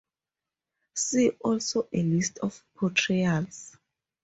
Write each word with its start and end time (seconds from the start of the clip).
See 0.95 1.29
also 1.43 1.87
a 1.93 2.01
list 2.01 2.39
of 2.39 2.63
portrayals. 2.73 3.77